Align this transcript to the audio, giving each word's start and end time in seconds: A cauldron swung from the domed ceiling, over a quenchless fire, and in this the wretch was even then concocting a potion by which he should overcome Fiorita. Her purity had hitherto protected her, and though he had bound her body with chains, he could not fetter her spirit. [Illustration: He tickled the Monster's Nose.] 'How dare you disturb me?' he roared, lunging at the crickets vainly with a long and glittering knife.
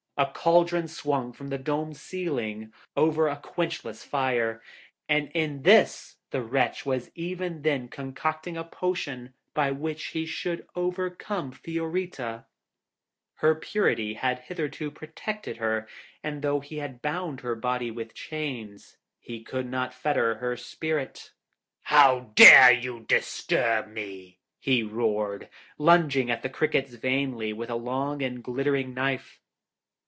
A 0.17 0.31
cauldron 0.31 0.87
swung 0.87 1.33
from 1.33 1.47
the 1.47 1.57
domed 1.57 1.97
ceiling, 1.97 2.71
over 2.95 3.27
a 3.27 3.37
quenchless 3.37 4.03
fire, 4.03 4.61
and 5.09 5.31
in 5.33 5.63
this 5.63 6.17
the 6.29 6.43
wretch 6.43 6.85
was 6.85 7.09
even 7.15 7.63
then 7.63 7.87
concocting 7.87 8.55
a 8.55 8.63
potion 8.63 9.33
by 9.55 9.71
which 9.71 10.07
he 10.13 10.27
should 10.27 10.67
overcome 10.75 11.51
Fiorita. 11.51 12.45
Her 13.35 13.55
purity 13.55 14.13
had 14.13 14.41
hitherto 14.41 14.91
protected 14.91 15.57
her, 15.57 15.87
and 16.21 16.43
though 16.43 16.59
he 16.59 16.77
had 16.77 17.01
bound 17.01 17.41
her 17.41 17.55
body 17.55 17.89
with 17.89 18.13
chains, 18.13 18.97
he 19.19 19.41
could 19.43 19.65
not 19.65 19.91
fetter 19.91 20.35
her 20.35 20.55
spirit. 20.55 21.31
[Illustration: 21.89 22.31
He 22.35 22.35
tickled 22.35 22.37
the 22.37 22.45
Monster's 22.45 22.47
Nose.] 22.47 22.53
'How 22.61 22.69
dare 22.69 22.71
you 22.79 22.99
disturb 23.07 23.87
me?' 23.87 24.39
he 24.59 24.83
roared, 24.83 25.49
lunging 25.79 26.29
at 26.29 26.43
the 26.43 26.49
crickets 26.49 26.93
vainly 26.93 27.53
with 27.53 27.71
a 27.71 27.75
long 27.75 28.21
and 28.21 28.43
glittering 28.43 28.93
knife. 28.93 29.39